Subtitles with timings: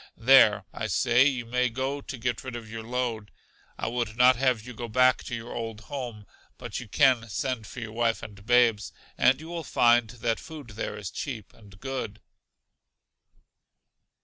[0.17, 3.29] There, I say, you may go to get rid of your load.
[3.77, 6.25] I would not have you go back to your old home,
[6.57, 10.69] but you can send for your wife and babes, and you will find that food
[10.71, 12.19] there is cheap and good.